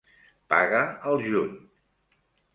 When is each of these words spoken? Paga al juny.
Paga 0.53 0.79
al 1.11 1.21
juny. 1.27 1.53